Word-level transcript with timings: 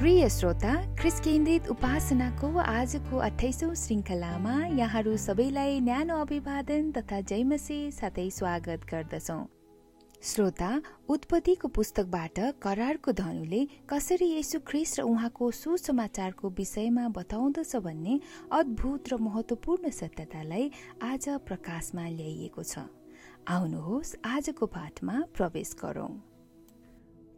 प्रिय 0.00 0.28
श्रोता 0.28 0.74
ख्रिस 0.96 1.18
केन्द्रित 1.20 1.66
उपासनाको 1.68 2.48
आजको 2.58 3.16
अठाइसौँ 3.18 3.74
श्रृङ्खलामा 3.74 4.54
यहाँहरू 4.72 5.16
सबैलाई 5.16 5.80
न्यानो 5.80 6.16
अभिवादन 6.16 6.90
तथा 6.92 7.20
जयमसी 7.20 7.76
साथै 7.92 8.24
स्वागत 8.30 8.86
गर्दछौँ। 8.92 9.44
श्रोता 10.22 10.70
उत्पत्तिको 11.08 11.68
पुस्तकबाट 11.68 12.40
करारको 12.62 13.12
धनुले 13.12 13.60
कसरी 13.92 14.30
यसु 14.32 14.60
ख्रिस 14.64 14.98
र 14.98 15.02
उहाँको 15.04 15.50
सुसमाचारको 15.60 16.48
विषयमा 16.48 17.08
बताउँदछ 17.12 17.76
भन्ने 17.84 18.20
अद्भुत 18.56 19.12
र 19.12 19.16
महत्वपूर्ण 19.20 19.90
सत्यतालाई 19.92 20.70
आज 21.04 21.28
प्रकाशमा 21.44 22.08
ल्याइएको 22.08 22.62
छ। 22.64 22.88
आउनुहोस् 23.52 24.16
आजको 24.24 24.66
पाठमा 24.66 25.24
प्रवेश 25.36 25.76
गरौँ। 25.76 26.12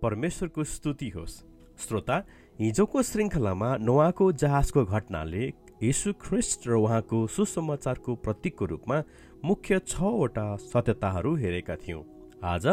परमेश्वरको 0.03 0.65
स्तुति 0.65 1.09
होस्। 1.09 1.43
श्रोता 1.83 2.17
हिजोको 2.59 3.03
श्रृङ्खलामा 3.03 3.69
नोवाको 3.81 4.25
जहाजको 4.41 4.85
घटनाले 4.87 5.45
यीशु 5.83 6.13
ख्रिस्ट 6.21 6.67
र 6.69 6.75
उहाँको 6.77 7.19
सुसमाचारको 7.27 8.15
प्रतीकको 8.25 8.65
रूपमा 8.73 8.99
मुख्य 9.45 9.79
छवटा 9.85 10.45
सत्यताहरू 10.65 11.35
हेरेका 11.37 11.77
थियौँ। 11.77 12.03
आज 12.45 12.67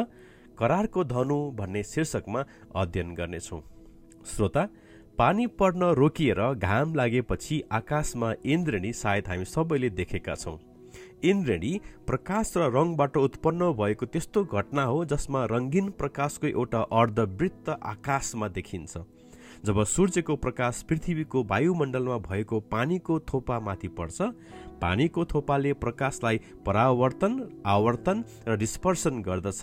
करारको 0.60 1.04
धनु 1.14 1.38
भन्ने 1.56 1.84
शीर्षकमा 1.86 2.44
अध्ययन 2.76 3.14
गर्नेछौँ। 3.16 3.62
श्रोता 4.28 4.64
पानी 5.18 5.48
पर्न 5.56 5.84
रोकिएर 5.96 6.42
घाम 6.54 6.96
लागेपछि 6.96 7.62
आकाशमा 7.72 8.34
इन्द्रणी 8.46 8.92
सायद 8.94 9.28
हामी 9.28 9.46
सबैले 9.48 9.90
देखेका 9.96 10.36
छौँ। 10.36 10.58
इन्द्रेणी 11.24 11.72
प्रकाश 12.08 12.54
र 12.58 12.68
रङबाट 12.76 13.18
उत्पन्न 13.18 13.72
भएको 13.80 14.06
त्यस्तो 14.12 14.44
घटना 14.46 14.84
हो 14.92 15.06
जसमा 15.08 15.46
रङ्गीन 15.52 15.90
प्रकाशको 15.96 16.48
एउटा 16.50 16.82
अर्धवृत्त 16.94 17.70
आकाशमा 17.70 18.48
देखिन्छ। 18.60 18.98
जब 19.66 19.84
सूर्यको 19.84 20.36
प्रकाश 20.36 20.82
पृथ्वीको 20.90 21.44
वायुमण्डलमा 21.44 22.18
भएको 22.18 22.60
पानीको 22.72 23.20
थोपा 23.20 23.60
माथि 23.60 23.88
पर्छ 23.88 24.22
पानीको 24.82 25.26
थोपाले 25.26 25.74
प्रकाशलाई 25.76 26.40
परावर्तन 26.66 27.34
आवर्तन 27.66 28.24
र 28.48 28.56
डिस्पर्सन 28.58 29.22
गर्दछ। 29.22 29.62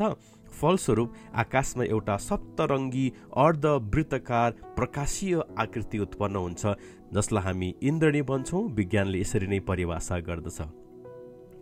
फलस्वरूप 0.60 1.14
आकाशमा 1.34 1.84
एउटा 1.84 2.16
सप्तरङ्गी 2.16 3.06
अर्धवृत्तकार 3.36 4.50
प्रकाशीय 4.76 5.40
आकृति 5.58 5.98
उत्पन्न 5.98 6.36
हुन्छ 6.36 6.66
जसलाई 7.14 7.42
हामी 7.42 7.74
इन्द्रणी 7.82 8.22
भन्छौँ। 8.22 8.62
विज्ञानले 8.68 9.20
यसरी 9.20 9.46
नै 9.46 9.60
परिभाषा 9.60 10.18
गर्दछ। 10.20 10.60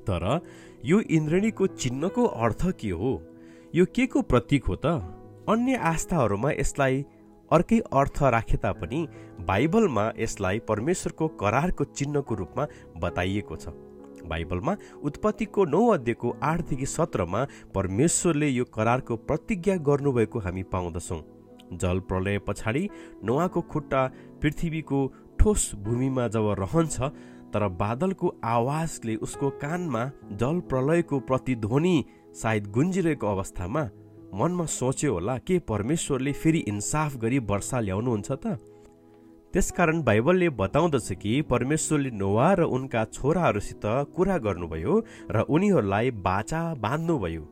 तर 0.06 0.40
यो 0.84 1.00
इन्द्रणीको 1.00 1.66
चिन्हको 1.66 2.24
अर्थ 2.24 2.70
के 2.80 2.90
हो? 2.90 3.22
यो 3.74 3.84
के 3.94 4.06
को 4.06 4.22
प्रतीक 4.22 4.64
हो 4.64 4.76
त? 4.76 4.86
अन्य 5.48 5.74
आस्थाहरूमा 5.76 6.50
यसलाई 6.50 7.04
अर्कै 7.50 7.78
अर्थ 7.92 8.22
राखे 8.34 8.56
तापनि 8.56 9.06
बाइबलमा 9.40 10.04
यसलाई 10.18 10.58
परमेश्वरको 10.68 11.28
करारको 11.40 11.84
चिन्हको 11.92 12.34
रूपमा 12.34 12.66
बताइएको 12.98 13.56
छ। 13.56 13.68
बाइबलमा 14.26 14.76
उत्पत्तिको 15.04 15.64
नौ 15.66 15.86
अध्ययको 15.94 16.36
आठदेखि 16.42 16.86
सत्रमा 16.86 17.46
परमेश्वरले 17.74 18.48
यो 18.48 18.64
करारको 18.74 19.16
प्रतिज्ञा 19.28 19.76
गर्नुभएको 19.88 20.38
हामी 20.38 20.62
पाउँदछौँ। 20.72 21.22
जल 21.74 22.00
प्रलय 22.08 22.38
पछाडि 22.38 22.88
नोवाको 23.24 23.60
खुट्टा 23.72 24.06
पृथ्वीको 24.42 25.00
ठोस 25.40 25.74
भूमिमा 25.84 26.28
जब 26.28 26.54
रहन्छ 26.58 27.00
तर 27.52 27.68
बादलको 27.78 28.34
आवाजले 28.44 29.14
उसको 29.16 29.50
कानमा 29.62 30.04
जल 30.40 30.60
प्रलयको 30.70 31.20
प्रतिध्वनि 31.20 31.96
सायद 32.34 32.66
गुन्जिरहेको 32.72 33.26
अवस्थामा 33.26 33.84
मनमा 34.34 34.64
सोच्यो 34.66 35.12
होला 35.12 35.36
के 35.46 35.58
परमेश्वरले 35.68 36.32
फेरि 36.32 36.58
इन्साफ 36.68 37.16
गरी 37.22 37.38
वर्षा 37.50 37.80
ल्याउनुहुन्छ 37.80 38.30
त? 38.32 38.58
त्यसकारण 39.54 40.02
बाइबलले 40.02 40.48
बताउँदछ 40.60 41.08
कि 41.22 41.32
परमेश्वरले 41.50 42.10
नोवा 42.10 42.48
र 42.58 42.62
उनका 42.66 43.04
छोराहरूसित 43.14 43.84
कुरा 44.16 44.36
गर्नुभयो 44.46 44.94
र 45.30 45.36
उनीहरूलाई 45.48 46.10
बाचा 46.26 46.62
बाँध्नुभयो 46.82 47.44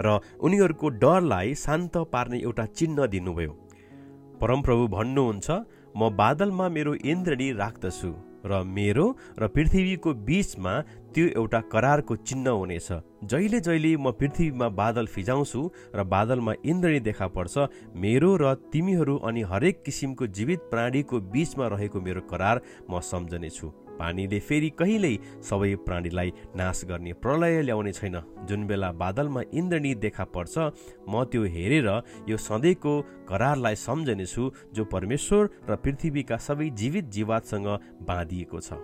र 0.00 0.18
उनीहरूको 0.40 0.88
डरलाई 1.02 1.54
शान्त 1.54 1.96
पार्ने 2.12 2.38
एउटा 2.38 2.64
चिन्ह 2.76 3.06
दिनुभयो। 3.14 3.52
परमप्रभु 4.40 4.84
भन्नुहुन्छ 4.88 5.48
म 5.96 6.10
बादलमा 6.20 6.68
मेरो 6.68 6.94
इन्द्रणी 6.94 7.48
राख्दछु। 7.52 8.12
र 8.46 8.62
मेरो 8.66 9.06
र 9.38 9.48
पृथ्वीको 9.48 10.14
बीचमा 10.26 10.74
त्यो 11.14 11.26
एउटा 11.36 11.60
करारको 11.72 12.16
चिन्ह 12.16 12.50
हुनेछ। 12.50 12.88
जहिले 13.24 13.60
जहिले 13.60 13.96
म 13.96 14.10
पृथ्वीमा 14.12 14.68
बादल 14.68 15.06
फिजाउँछु 15.06 15.60
र 15.94 16.04
बादलमा 16.04 16.52
इन्द्रणी 16.64 17.00
देखा 17.00 17.26
पर्छ 17.28 17.54
मेरो 17.96 18.36
र 18.36 18.54
तिमीहरू 18.72 19.16
अनि 19.28 19.42
हरेक 19.42 19.82
किसिमको 19.84 20.26
जीवित 20.26 20.60
प्राणीको 20.70 21.20
बीचमा 21.32 21.66
रहेको 21.68 22.00
मेरो 22.00 22.20
करार 22.30 22.60
म 22.90 23.00
सम्झनेछु। 23.00 23.66
पानीले 24.02 24.38
फेरि 24.42 24.70
कहिल्यै 24.78 25.14
सबै 25.48 25.74
प्राणीलाई 25.86 26.30
नाश 26.58 26.84
गर्ने 26.90 27.12
प्रलय 27.22 27.62
ल्याउने 27.62 27.92
छैन। 27.92 28.16
जुन 28.48 28.66
बेला 28.66 28.90
बादलमा 28.98 29.42
इन्द्रणी 29.54 29.94
देखा 30.02 30.24
पर्छ 30.34 30.54
म 31.08 31.24
त्यो 31.30 31.42
हेरेर 31.54 31.88
यो 32.28 32.36
सधैँको 32.36 32.94
करारलाई 33.28 33.74
सम्झनेछु 33.78 34.50
जो 34.74 34.84
परमेश्वर 34.84 35.42
र 35.70 35.76
पृथ्वीका 35.84 36.36
सबै 36.36 36.68
जीवित 36.74 37.04
जीवातसँग 37.14 37.68
बाँधिएको 38.02 38.60
छ। 38.60 38.82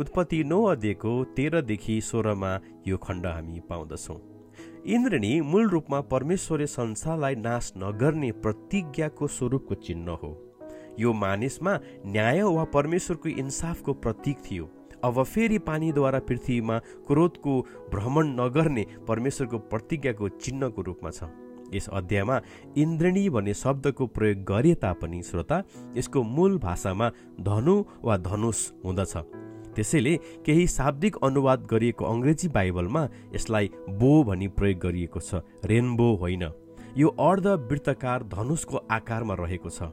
उत्पत्ति 0.00 0.42
नौ 0.44 0.60
अध्ययको 0.66 1.12
तेह्रदेखि 1.36 2.00
सोह्रमा 2.00 2.52
यो 2.86 2.96
खण्ड 2.96 3.26
हामी 3.26 3.60
पाउँदछौँ। 3.68 4.20
इन्द्रणी 4.94 5.32
मूल 5.40 5.68
रूपमा 5.68 6.00
परमेश्वरले 6.12 6.66
संसारलाई 6.66 7.34
नाश 7.38 7.72
नगर्ने 7.76 8.30
प्रतिज्ञाको 8.44 9.26
स्वरूपको 9.28 9.74
चिन्ह 9.86 10.10
हो। 10.22 10.30
यो 11.00 11.12
मानिसमा 11.12 11.78
न्याय 12.06 12.42
वा 12.42 12.64
परमेश्वरको 12.74 13.28
इन्साफको 13.28 13.92
प्रतीक 13.94 14.38
थियो। 14.50 14.70
अब 15.04 15.22
फेरि 15.24 15.58
पानीद्वारा 15.58 16.18
पृथ्वीमा 16.18 16.78
क्रोधको 17.06 17.60
भ्रमण 17.92 18.26
नगर्ने 18.40 18.86
परमेश्वरको 19.08 19.58
प्रतिज्ञाको 19.70 20.28
चिन्हको 20.28 20.82
रूपमा 20.82 21.10
छ। 21.10 21.30
यस 21.74 21.88
अध्यायमा 21.88 22.40
इन्द्रणी 22.76 23.28
भन्ने 23.30 23.54
शब्दको 23.54 24.06
प्रयोग 24.06 24.44
गरे 24.44 24.74
तापनि 24.74 25.22
श्रोता 25.22 25.62
यसको 25.96 26.22
मूल 26.22 26.58
भाषामा 26.58 27.08
धनु 27.40 27.74
वा 28.04 28.16
धनुष 28.18 28.58
हुँदछ। 28.84 29.16
त्यसैले 29.74 30.16
केही 30.44 30.66
शाब्दिक 30.68 31.16
अनुवाद 31.24 31.66
गरिएको 31.66 32.04
अङ्ग्रेजी 32.04 32.48
बाइबलमा 32.48 33.08
यसलाई 33.34 33.70
बो 33.88 34.12
भनी 34.24 34.48
प्रयोग 34.52 34.78
गरिएको 34.78 35.20
छ 35.20 35.40
रेनबो 35.64 36.14
होइन। 36.16 36.44
यो 36.96 37.08
अर्धवृत्तकार 37.08 38.22
धनुषको 38.28 38.76
आकारमा 38.90 39.34
रहेको 39.34 39.70
छ। 39.70 39.88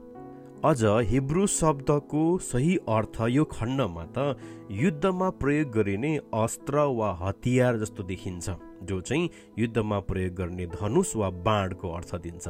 अझ 0.65 0.83
हिब्रू 1.07 1.45
शब्दको 1.47 2.21
सही 2.37 2.75
अर्थ 2.89 3.19
यो 3.31 3.43
खण्डमा 3.51 4.01
त 4.15 4.35
युद्धमा 4.71 5.29
प्रयोग 5.43 5.69
गरिने 5.71 6.11
अस्त्र 6.35 6.83
वा 6.97 7.11
हतियार 7.21 7.77
जस्तो 7.79 8.03
देखिन्छ 8.03 8.55
जो 8.89 8.99
चाहिँ 9.01 9.29
युद्धमा 9.59 9.99
प्रयोग 10.09 10.33
गर्ने 10.35 10.65
धनुष 10.75 11.15
वा 11.15 11.29
बाणको 11.47 11.91
अर्थ 11.91 12.15
दिन्छ। 12.25 12.47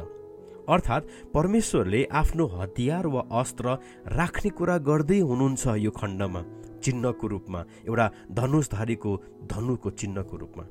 अर्थात् 0.68 1.08
परमेश्वरले 1.34 2.04
आफ्नो 2.22 2.46
हतियार 2.56 3.06
वा 3.06 3.22
अस्त्र 3.40 3.78
राख्ने 4.18 4.50
कुरा 4.58 4.78
गर्दै 4.90 5.20
हुनुहुन्छ 5.30 5.78
यो 5.78 5.90
खण्डमा 6.00 6.42
चिन्हको 6.82 7.26
रूपमा 7.28 7.64
एउटा 7.86 8.10
धनुषधारीको 8.32 9.16
धनुको 9.54 9.90
चिन्हको 10.02 10.36
रूपमा। 10.36 10.64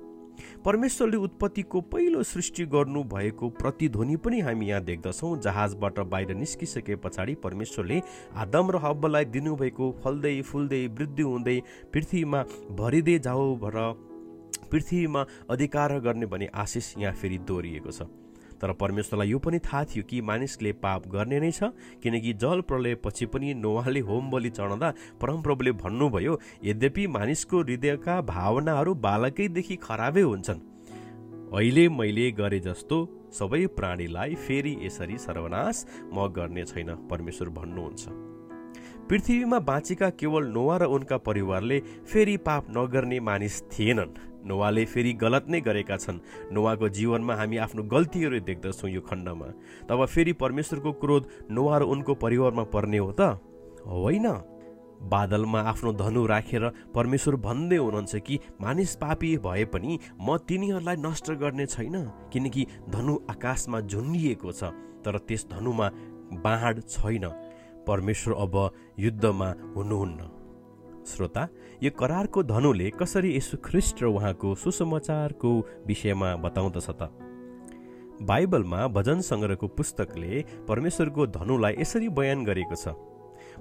परमेश्वरले 0.65 1.17
उत्पत्तिको 1.17 1.81
पहिलो 1.93 2.23
सृष्टि 2.23 2.65
गर्नु 2.65 3.03
भएको 3.13 3.49
प्रतिध्वनि 3.59 4.15
पनि 4.17 4.39
हामी 4.39 4.69
यहाँ 4.69 4.83
देख्दछौँ 4.83 5.37
जहाजबाट 5.41 5.99
बाहिर 6.11 6.33
निस्किसके 6.35 6.95
पछाडि 7.05 7.35
परमेश्वरले 7.43 8.01
आदम 8.43 8.71
र 8.71 8.83
हब्बलाई 8.83 9.25
दिनुभएको 9.35 9.91
फल्दै 10.03 10.41
फुल्दै 10.51 10.85
वृद्धि 10.99 11.23
हुँदै 11.23 11.59
पृथ्वीमा 11.93 12.43
भरिँदै 12.79 13.19
जाऊ 13.19 13.55
भर 13.57 13.77
पृथ्वीमा 14.71 15.25
अधिकार 15.49 15.99
गर्ने 15.99 16.25
भन्ने 16.25 16.49
आशिष 16.55 16.93
यहाँ 16.97 17.13
फेरि 17.13 17.37
दोहोरिएको 17.47 17.91
छ। 17.91 18.09
तर 18.61 18.73
परमेश्वरलाई 18.73 19.29
यो 19.29 19.39
पनि 19.39 19.59
थाहा 19.59 19.83
थियो 19.85 20.03
कि 20.03 20.21
मानिसले 20.21 20.71
पाप 20.83 21.07
गर्ने 21.07 21.39
नै 21.39 21.51
छ 21.51 21.71
किनकि 22.03 22.33
जल 22.33 22.61
प्रलय 22.61 22.95
पछि 22.95 23.25
पनि 23.25 23.53
नोवाले 23.53 23.99
होम 24.09 24.29
बलि 24.31 24.49
चढाउँदा 24.49 24.93
परमप्रभुले 25.21 25.71
भन्नुभयो 25.83 26.39
यद्यपि 26.63 27.07
मानिसको 27.07 27.61
हृदयका 27.61 28.21
भावनाहरू 28.31 28.93
बालकैदेखि 29.05 29.75
खराबै 29.75 30.21
हुन्छन्। 30.21 30.59
अहिले 31.53 31.87
मैले 31.89 32.31
गरे 32.31 32.59
जस्तो 32.59 32.97
सबै 33.33 33.65
प्राणीलाई 33.77 34.35
फेरि 34.37 34.77
यसरी 34.81 35.17
सर्वनाश 35.17 35.85
म 36.13 36.27
गर्ने 36.29 36.63
छैन 36.65 36.89
परमेश्वर 37.09 37.49
भन्नुहुन्छ। 37.49 38.03
पृथ्वीमा 39.09 39.59
बाँचेका 39.59 40.09
केवल 40.19 40.47
नोवा 40.53 40.77
र 40.77 40.83
उनका 40.85 41.17
परिवारले 41.17 41.79
फेरि 42.05 42.37
पाप 42.37 42.67
नगर्ने 42.77 43.19
मानिस 43.19 43.61
थिएनन्। 43.71 44.28
नोवाले 44.49 44.85
फेरि 44.85 45.13
गलत 45.13 45.45
नै 45.47 45.61
गरेका 45.61 45.97
छन्। 45.97 46.19
नोवाको 46.51 46.89
जीवनमा 46.89 47.33
हामी 47.35 47.57
आफ्नो 47.61 47.83
गल्तीहरू 47.85 48.39
देख्दछौँ 48.41 48.89
यो 48.89 49.01
खण्डमा। 49.01 49.47
तब 49.85 50.05
फेरि 50.05 50.33
परमेश्वरको 50.33 50.91
क्रोध 50.97 51.23
नोवा 51.53 51.77
र 51.77 51.83
उनको 51.85 52.13
परिवारमा 52.17 52.63
पर्ने 52.73 52.97
हो 52.97 53.11
त? 53.13 53.37
होइन। 53.85 54.27
बादलमा 54.99 55.59
आफ्नो 55.71 55.91
धनु 55.95 56.25
राखेर 56.27 56.91
परमेश्वर 56.91 57.35
भन्दै 57.39 57.77
हुनुहुन्छ 57.77 58.15
कि 58.19 58.35
मानिस 58.59 58.95
पापी 58.99 59.29
भए 59.39 59.63
पनि 59.71 59.95
म 60.19 60.35
तिनीहरूलाई 60.43 60.95
नष्ट 60.99 61.31
गर्ने 61.39 61.65
छैन 61.65 61.95
किनकि 62.33 62.65
धनु 62.91 63.15
आकाशमा 63.31 63.79
झुन्डिएको 63.87 64.51
छ 64.51 64.75
तर 64.99 65.17
त्यस 65.23 65.47
धनुमा 65.55 65.87
बाँड 66.43 66.83
छैन। 66.83 67.25
परमेश्वर 67.87 68.33
अब 68.35 68.55
युद्धमा 68.99 69.49
हुनुहुन्न। 69.75 70.38
श्रोता 71.05 71.47
यो 71.83 71.91
करारको 71.91 72.43
धनुले 72.43 72.89
कसरी 72.99 73.35
यसु 73.35 73.57
ख्रिस्ट 73.63 74.03
र 74.03 74.05
उहाँको 74.07 74.55
सुसमाचारको 74.55 75.49
विषयमा 75.87 76.35
बताउँदछ 76.43 76.89
त? 76.91 77.09
बाइबलमा 78.19 78.87
भजन 78.91 79.19
सङ्ग्रहको 79.23 79.67
पुस्तकले 79.79 80.43
परमेश्वरको 80.67 81.27
धनुलाई 81.27 81.75
यसरी 81.79 82.09
बयान 82.09 82.43
गरेको 82.43 82.75
छ। 82.75 82.95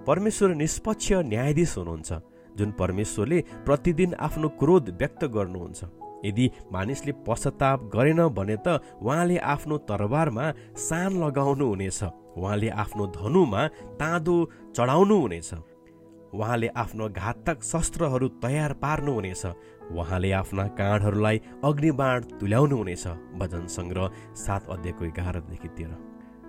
परमेश्वर 0.06 0.54
निष्पक्ष 0.54 1.12
न्यायाधीश 1.30 1.76
हुनुहुन्छ 1.78 2.10
जुन 2.58 2.70
परमेश्वरले 2.74 3.38
प्रतिदिन 3.66 4.14
आफ्नो 4.18 4.48
क्रोध 4.58 4.84
व्यक्त 4.98 5.24
गर्नुहुन्छ। 5.30 5.80
यदि 6.26 6.50
मानिसले 6.74 7.12
पश्चाताप 7.22 7.78
गरेन 7.94 8.20
भने 8.34 8.56
त 8.66 8.82
उहाँले 8.98 9.36
आफ्नो 9.38 9.76
तरबारमा 9.86 10.46
सान 10.74 11.22
लगाउनु 11.22 11.66
हुनेछ 11.70 12.02
उहाँले 12.34 12.68
आफ्नो 12.82 13.04
धनुमा 13.14 13.62
ताँदो 14.02 14.36
चढाउनु 14.74 15.16
हुनेछ। 15.22 15.50
उहाँले 16.34 16.68
आफ्नो 16.76 17.08
घातक 17.08 17.62
शस्त्रहरू 17.62 18.28
तयार 18.42 18.72
पार्नुहुनेछ। 18.82 19.44
उहाँले 19.92 20.30
आफ्ना 20.32 20.66
काँडहरूलाई 20.78 21.40
अग्निबाण 21.64 22.20
तुल्याउनुहुनेछ 22.40 23.06
भजन 23.40 23.66
सङ्ग्रह 23.66 24.10
सात 24.36 24.68
अध्यायको 24.68 25.04
एघारदेखि 25.04 25.68
तेह्र। 25.68 25.94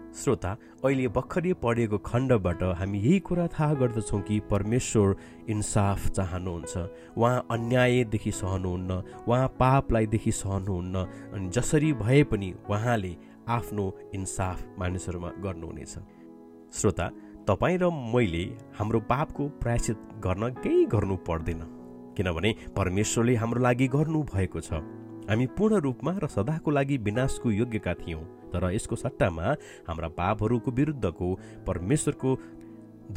श्रोता 0.09 0.51
अहिले 0.83 1.07
भर्खरै 1.07 1.53
पढेको 1.63 1.97
खण्डबाट 2.01 2.61
हामी 2.79 2.99
यही 2.99 3.19
कुरा 3.19 3.45
थाहा 3.47 3.73
गर्दछौँ 3.73 4.21
कि 4.21 4.39
परमेश्वर 4.51 5.15
इन्साफ 5.49 6.07
चाहनुहुन्छ। 6.09 6.73
उहाँ 7.17 7.45
अन्यायदेखि 7.51 8.31
सहनुहुन्न 8.31 8.91
उहाँ 9.27 9.47
पापलाईदेखि 9.59 10.31
सहनुहुन्न 10.33 10.95
अनि 11.33 11.49
जसरी 11.49 11.93
भए 11.93 12.23
पनि 12.25 12.53
उहाँले 12.69 13.15
आफ्नो 13.47 13.85
इन्साफ 14.15 14.57
मानिसहरूमा 14.79 15.29
गर्नुहुनेछ। 15.45 15.93
श्रोता 16.73 17.05
तपाईँ 17.49 17.77
र 17.81 17.89
मैले 17.89 18.43
हाम्रो 18.77 18.99
पापको 19.09 19.43
प्रायश्चित 19.57 19.97
गर्न 20.21 20.49
केही 20.61 20.85
गर्नु 20.85 21.15
पर्दैन। 21.25 21.61
किनभने 22.13 22.49
परमेश्वरले 22.77 23.35
हाम्रो 23.35 23.61
लागि 23.61 23.87
गर्नु 23.87 24.19
भएको 24.29 24.59
छ। 24.61 24.77
हामी 25.29 25.45
पूर्ण 25.57 25.79
रूपमा 25.81 26.11
र 26.23 26.27
सदाको 26.29 26.71
लागि 26.71 26.97
विनाशको 27.07 27.51
योग्यका 27.51 27.93
थियौँ 27.95 28.21
तर 28.53 28.69
यसको 28.69 28.95
सट्टामा 28.95 29.45
हाम्रा 29.89 30.09
पापहरूको 30.13 30.71
विरुद्धको 30.71 31.27
परमेश्वरको 31.67 32.35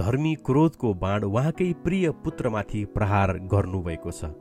धर्मी 0.01 0.35
क्रोधको 0.47 0.95
बाण 0.95 1.25
उहाँकै 1.25 1.73
प्रिय 1.85 2.11
पुत्रमाथि 2.25 2.85
प्रहार 2.97 3.33
गर्नुभएको 3.53 4.11
छ। 4.11 4.33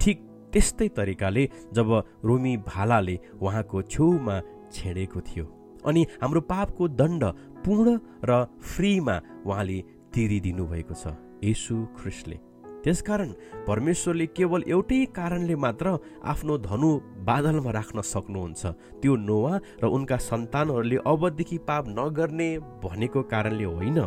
ठिक 0.00 0.16
त्यस्तै 0.52 0.88
तरिकाले 0.92 1.48
जब 1.72 1.88
रोमी 2.24 2.56
भालाले 2.68 3.16
उहाँको 3.40 3.82
छेउमा 3.88 4.36
छेडेको 4.72 5.20
थियो 5.20 5.46
अनि 5.80 6.00
हाम्रो 6.20 6.40
पापको 6.44 6.88
दण्ड 6.92 7.22
पूर्ण 7.64 7.98
र 8.24 8.30
फ्रीमा 8.60 9.16
उहाँले 9.46 9.78
तिरिदिनु 10.14 10.64
भएको 10.66 10.94
छ 10.94 11.14
यसु 11.44 11.76
ख्रिस्टले। 11.98 12.38
त्यसकारण 12.84 13.30
परमेश्वरले 13.68 14.26
केवल 14.32 14.62
एउटै 14.66 15.04
कारणले 15.16 15.54
मात्र 15.54 15.86
आफ्नो 16.24 16.54
धनु 16.64 16.90
बादलमा 17.28 17.70
राख्न 17.70 18.00
सक्नुहुन्छ। 18.00 18.62
त्यो 19.00 19.16
नोवा 19.28 19.52
र 19.82 19.84
उनका 19.86 20.16
सन्तानहरूले 20.16 20.98
अबदेखि 21.04 21.58
पाप 21.68 21.84
नगर्ने 21.98 22.48
भनेको 22.84 23.20
कारणले 23.28 23.64
होइन। 23.64 23.98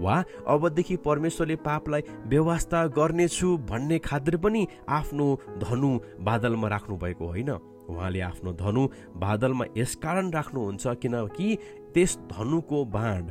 वा 0.00 0.16
अबदेखि 0.44 0.96
परमेश्वरले 1.04 1.56
पापलाई 1.64 2.02
व्यवस्था 2.28 2.80
गर्नेछु 2.96 3.48
भन्ने 3.70 3.98
खातिर 3.98 4.36
पनि 4.44 4.62
आफ्नो 4.88 5.26
धनु 5.64 5.90
बादलमा 6.20 6.68
राख्नु 6.68 6.96
भएको 6.96 7.24
होइन। 7.26 7.50
उहाँले 7.82 8.20
आफ्नो 8.20 8.52
धनु 8.52 8.82
बादलमा 9.16 9.64
यसकारण 9.76 10.30
राख्नुहुन्छ 10.30 10.84
किनकि 11.02 11.48
त्यस 11.94 12.18
धनुको 12.32 12.84
बाण 12.94 13.22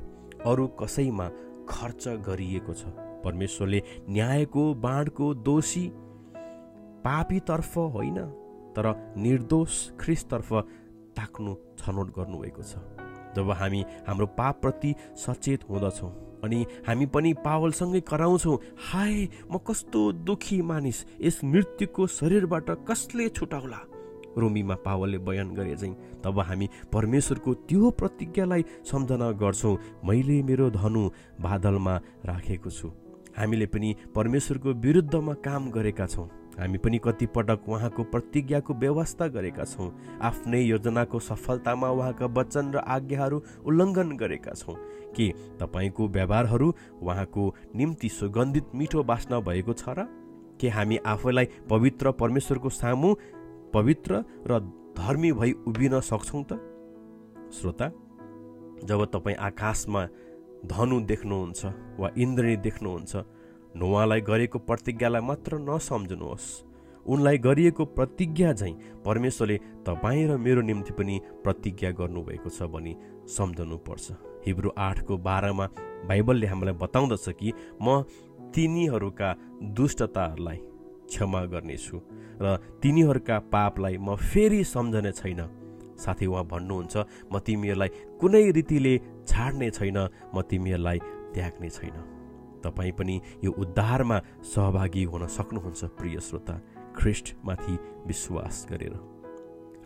अरू 0.46 0.68
कसैमा 0.80 1.28
खर्च 1.69 2.08
गरिएको 2.28 2.74
छ। 2.74 2.94
परमेश्वरले 3.24 3.81
न्यायको 4.10 4.63
बाणको 4.84 5.34
दोषी 5.48 5.86
पापीतर्फ 7.06 7.78
होइन 7.96 8.18
तर 8.75 8.86
निर्दोष 9.18 9.74
ख्रिसतर्फ 10.00 10.54
ताक्नु 11.18 11.56
छनौट 11.80 12.08
गर्नुभएको 12.18 12.63
छ। 12.63 12.74
जब 13.36 13.52
हामी 13.52 13.81
हाम्रो 14.08 14.25
पापप्रति 14.38 14.94
सचेत 15.18 15.69
हुँदछौँ 15.69 16.12
अनि 16.44 16.66
हामी 16.88 17.06
पनि 17.06 17.34
पावलसँगै 17.46 18.00
कराउँछौँ 18.02 18.58
हाय 18.92 19.28
म 19.52 19.58
कस्तो 19.68 20.02
दुखी 20.25 20.62
मानिस 20.62 21.06
यस 21.22 21.40
मृत्युको 21.44 22.08
शरीरबाट 22.10 22.69
कसले 22.90 23.30
छुटाउला? 23.30 23.80
रोमीमा 24.38 24.75
पावलले 24.75 25.18
बयान 25.18 25.54
गरे 25.54 25.75
चाहिँ 25.75 25.95
तब 26.24 26.39
हामी 26.39 26.69
परमेश्वरको 26.94 27.54
त्यो 27.68 27.89
प्रतिज्ञालाई 27.92 28.66
सम्झना 28.92 29.31
गर्छौँ 29.31 29.78
मैले 30.06 30.42
मेरो 30.44 30.69
धनु 30.69 31.10
बादलमा 31.42 31.95
राखेको 32.25 32.69
छु। 32.69 32.92
हामीले 33.38 33.66
पनि 33.66 33.95
परमेश्वरको 34.16 34.69
विरुद्धमा 34.69 35.33
काम 35.33 35.69
गरेका 35.72 36.06
छौँ। 36.06 36.30
हामी 36.60 36.78
पनि 36.78 36.98
कतिपटक 37.04 37.69
उहाँको 37.69 38.04
प्रतिज्ञाको 38.04 38.74
व्यवस्था 38.74 39.28
गरेका 39.28 39.63
छौँ। 39.63 39.92
आफ्नै 40.22 40.62
योजनाको 40.62 41.19
सफलतामा 41.19 41.89
उहाँका 41.89 42.25
वचन 42.25 42.72
र 42.75 42.77
आज्ञाहरू 42.77 43.42
उल्लङ्घन 43.66 44.10
गरेका 44.18 44.54
छौँ। 44.54 44.75
के 45.16 45.31
तपाईँको 45.60 46.07
व्यवहारहरू 46.07 46.74
उहाँको 47.01 47.44
निम्ति 47.75 48.10
सुगन्धित 48.10 48.75
मिठो 48.75 49.04
बास्न 49.04 49.39
भएको 49.39 49.74
छ 49.74 49.89
र? 49.89 50.07
के 50.60 50.69
हामी 50.69 50.98
आफैलाई 50.98 51.48
पवित्र 51.69 52.12
परमेश्वरको 52.12 52.69
सामु 52.69 53.16
पवित्र 53.74 54.24
र 54.48 54.60
धर्मी 54.98 55.32
भई 55.32 55.52
उभिन 55.68 56.00
सक्छौँ 56.00 56.44
त? 56.44 56.60
श्रोता 57.54 57.88
जब 58.86 59.06
तपाईँ 59.14 59.36
आकाशमा 59.40 60.06
धनु 60.66 61.00
देख्नुहुन्छ 61.12 61.66
वा 62.00 62.10
इन्द्रणी 62.18 62.56
देख्नुहुन्छ 62.66 63.16
नोवालाई 63.76 64.22
गरेको 64.22 64.60
प्रतिज्ञालाई 64.60 65.22
मात्र 65.22 65.58
नसम्झनुहोस्। 65.60 66.48
उनलाई 67.06 67.38
गरिएको 67.38 67.86
प्रतिज्ञा 67.98 68.52
झैँ 68.54 68.74
परमेश्वरले 69.06 69.58
तपाईँ 69.88 70.28
र 70.30 70.38
मेरो 70.38 70.62
निम्ति 70.62 70.94
पनि 70.94 71.20
प्रतिज्ञा 71.44 71.92
गर्नुभएको 71.92 72.50
छ 72.50 72.70
भनी 72.70 72.94
सम्झनुपर्छ। 73.28 74.12
हिब्रू 74.46 74.70
आठको 74.78 75.18
बाह्रमा 75.18 75.66
बाइबलले 76.10 76.48
हामीलाई 76.48 76.76
बताउँदछ 76.78 77.30
कि 77.40 77.54
म 77.82 78.02
तिनीहरूका 78.54 79.30
दुष्टताहरूलाई 79.74 80.60
क्षमा 81.12 81.42
गर्नेछु 81.52 81.98
र 82.42 82.46
तिनीहरूका 82.81 83.38
पापलाई 83.52 83.96
म 84.00 84.16
फेरि 84.16 84.63
सम्झने 84.63 85.12
छैन। 85.12 85.42
साथै 86.00 86.25
उहाँ 86.25 86.46
भन्नुहुन्छ 86.48 86.96
म 87.30 87.34
तिमीहरूलाई 87.46 87.89
कुनै 88.20 88.46
रीतिले 88.58 88.94
छाड्ने 89.27 89.70
छैन 89.77 89.98
म 90.34 90.41
तिमीहरूलाई 90.50 91.00
त्याग्ने 91.36 91.70
छैन। 91.70 91.98
तपाईँ 92.63 92.94
पनि 92.98 93.15
यो 93.44 93.51
उद्धारमा 93.51 94.18
सहभागी 94.41 95.03
हुन 95.12 95.24
सक्नुहुन्छ 95.27 95.82
प्रिय 95.98 96.20
श्रोता। 96.20 96.56
ख्रिस्टमाथि 96.98 97.75
विश्वास 98.08 98.56
गरेर। 98.70 98.96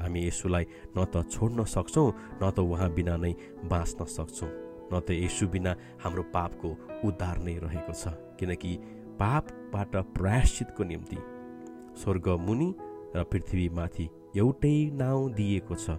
हामी 0.01 0.21
यसुलाई 0.27 0.65
न 0.95 1.05
त 1.05 1.23
छोड्न 1.31 1.63
सक्छौँ 1.63 2.39
न 2.41 2.43
त 2.51 2.59
उहाँ 2.59 2.89
बिना 2.91 3.15
नै 3.17 3.33
बाँच्न 3.67 4.05
सक्छौँ। 4.05 4.51
न 4.91 4.93
त 4.99 5.11
यसु 5.11 5.47
बिना 5.47 5.71
हाम्रो 6.03 6.23
पापको 6.35 6.69
उद्धार 7.07 7.37
नै 7.43 7.55
रहेको 7.63 7.93
छ। 7.93 8.03
किनकि 8.39 8.71
पापबाट 9.19 9.95
प्रायश्चितको 9.95 10.83
निम्ति। 10.83 11.17
स्वर्ग 12.01 12.27
मुनि 12.39 12.69
र 13.15 13.23
पृथ्वीमाथि 13.23 14.09
एउटै 14.37 14.75
नाउँ 14.93 15.31
दिएको 15.33 15.75
छ 15.75 15.97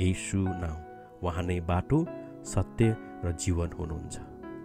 यसु 0.00 0.38
नाउँ। 0.38 0.78
उहाँ 1.22 1.42
नै 1.42 1.60
बाटो 1.60 1.98
सत्य 2.44 2.96
र 3.24 3.32
जीवन 3.32 3.72
हुनुहुन्छ। 3.72 4.16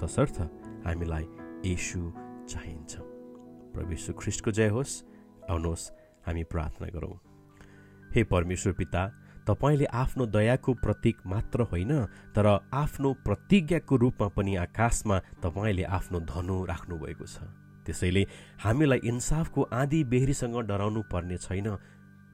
तसर्थ 0.03 0.37
हामीलाई 0.85 1.25
यसु 1.65 2.01
चाहिन्छ। 2.49 2.91
प्रभु 3.73 4.13
ख्रिस्टको 4.19 4.51
जय 4.51 4.69
होस्। 4.69 5.03
आउनुहोस् 5.49 5.91
हामी 6.27 6.43
प्रार्थना 6.43 6.87
गरौँ। 6.87 7.15
हे 8.15 8.23
परमेश्वर 8.23 8.73
पिता 8.73 9.01
तपाईँले 9.47 9.85
आफ्नो 9.85 10.25
दयाको 10.25 10.73
प्रतीक 10.73 11.17
मात्र 11.25 11.61
होइन 11.71 11.91
तर 12.35 12.47
आफ्नो 12.73 13.13
प्रतिज्ञाको 13.25 13.95
रूपमा 13.95 14.27
पनि 14.27 14.55
आकाशमा 14.55 15.19
तपाईँले 15.43 15.83
आफ्नो 15.83 16.19
धनु 16.19 16.55
राख्नुभएको 16.65 17.25
छ। 17.25 17.62
त्यसैले 17.85 18.23
हामीलाई 18.63 18.99
इन्साफको 19.03 19.61
आँधी 19.71 20.03
बेहरीसँग 20.11 20.55
डराउनु 20.67 21.01
पर्ने 21.11 21.37
छैन। 21.37 21.67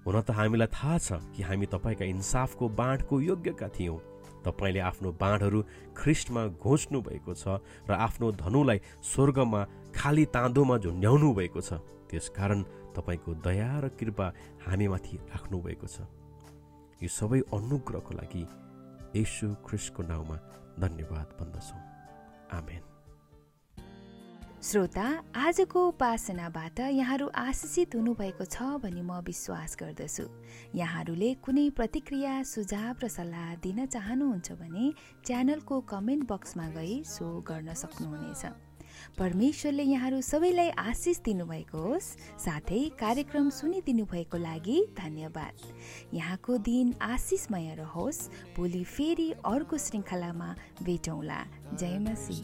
हुन 0.06 0.16
त 0.22 0.32
हामीलाई 0.32 0.70
थाहा 0.72 0.98
छ 0.98 1.10
कि 1.36 1.42
हामी 1.44 1.66
तपाईँका 1.66 2.06
इन्साफको 2.06 2.70
बाँडको 2.70 3.16
योग्यका 3.22 3.68
थियौँ। 3.76 4.00
तपाईँले 4.40 4.80
आफ्नो 4.80 5.10
बाँडहरू 5.20 5.60
ख्रिस्टमा 5.98 6.42
घोच्नु 6.64 7.00
भएको 7.02 7.34
छ 7.36 7.60
र 7.86 7.92
आफ्नो 7.92 8.32
धनुलाई 8.40 8.80
स्वर्गमा 9.04 9.62
खाली 9.92 10.26
ताँदोमा 10.32 10.78
झुन्ड्याउनु 10.80 11.30
भएको 11.36 11.62
छ। 11.62 11.84
त्यसकारण 12.10 12.64
तपाईँको 12.96 13.32
दया 13.46 13.72
र 13.84 13.86
कृपा 14.00 14.28
हामीमाथि 14.66 15.16
राख्नुभएको 15.30 15.88
छ। 15.88 16.08
यो 17.04 17.10
सबै 17.10 17.40
अनुग्रहको 17.54 18.12
लागि 18.16 18.44
यशु 19.16 19.48
ख्रिस्टको 19.68 20.02
नाउँमा 20.04 20.38
धन्यवाद 20.80 21.28
भन्दछौँ। 21.38 21.82
आमेन। 22.56 22.89
श्रोता 24.60 25.04
आजको 25.40 25.86
उपासनाबाट 25.88 26.80
यहाँहरू 26.80 27.28
आशिषित 27.32 27.96
हुनुभएको 27.96 28.46
छ 28.46 28.64
भनी 28.84 29.02
म 29.02 29.20
विश्वास 29.24 29.76
गर्दछु। 29.80 30.26
यहाँहरूले 30.76 31.34
कुनै 31.40 31.70
प्रतिक्रिया 31.72 32.34
सुझाव 32.44 32.96
र 33.04 33.08
सल्लाह 33.08 33.56
दिन 33.64 33.86
चाहनुहुन्छ 33.88 34.52
भने 34.60 34.92
च्यानलको 35.24 35.80
कमेन्ट 35.88 36.28
बक्समा 36.28 36.68
गई 36.76 37.04
सो 37.08 37.30
गर्न 37.48 37.74
सक्नुहुनेछ। 37.74 38.44
परमेश्वरले 39.16 39.84
यहाँहरू 39.84 40.22
सबैलाई 40.28 40.70
आशिष 40.84 41.20
दिनुभएको 41.24 41.80
होस् 41.80 42.12
साथै 42.44 42.84
कार्यक्रम 43.00 43.50
सुनिदिनु 43.56 44.06
भएको 44.12 44.38
लागि 44.38 44.78
धन्यवाद। 45.00 45.56
यहाँको 46.14 46.58
दिन 46.68 46.94
आशिषमय 47.00 47.76
रहोस् 47.80 48.22
भोलि 48.60 48.84
फेरि 48.84 49.32
अर्को 49.48 49.78
श्रृङ्खलामा 49.80 50.54
भेटौँला। 50.84 51.42
जय 51.80 51.98
मसी 52.04 52.40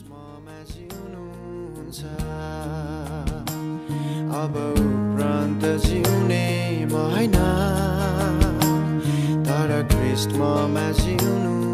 अब 4.36 4.56
उपरान्त 4.58 5.66
जिउने 5.86 6.46
म 6.86 6.94
होइन 7.14 7.38
तर 9.46 9.70
ख्रिस्टमा 9.92 10.86
जिउनु 11.00 11.65